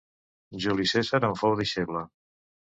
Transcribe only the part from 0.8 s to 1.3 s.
Cèsar